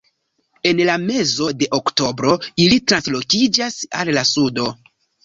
En 0.69 0.79
la 0.87 0.93
mezo 1.01 1.49
de 1.59 1.67
oktobro 1.79 2.31
ili 2.63 2.79
translokiĝas 2.93 3.79
al 4.01 4.11
la 4.19 4.25
sudo. 4.31 4.67